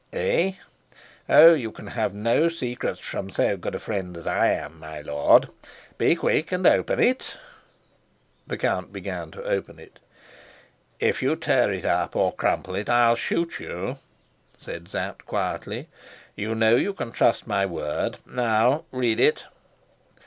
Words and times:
"Eh? 0.13 0.53
Oh, 1.29 1.53
you 1.53 1.71
can 1.71 1.85
have 1.85 2.11
no 2.11 2.49
secrets 2.49 2.99
from 2.99 3.29
so 3.29 3.55
good 3.55 3.75
a 3.75 3.79
friend 3.79 4.17
as 4.17 4.25
I 4.25 4.47
am, 4.47 4.79
my 4.79 5.01
lord. 5.01 5.49
Be 5.99 6.15
quick 6.15 6.51
and 6.51 6.65
open 6.65 6.99
it." 6.99 7.35
The 8.47 8.57
count 8.57 8.91
began 8.91 9.29
to 9.29 9.43
open 9.43 9.77
it. 9.77 9.99
"If 10.99 11.21
you 11.21 11.35
tear 11.35 11.71
it 11.71 11.85
up, 11.85 12.15
or 12.15 12.33
crumple 12.33 12.73
it, 12.73 12.89
I'll 12.89 13.13
shoot 13.15 13.59
you," 13.59 13.99
said 14.57 14.87
Sapt 14.87 15.27
quietly. 15.27 15.87
"You 16.35 16.55
know 16.55 16.75
you 16.77 16.93
can 16.95 17.11
trust 17.11 17.45
my 17.45 17.67
word. 17.67 18.17
Now 18.25 18.85
read 18.91 19.19
it." 19.19 19.45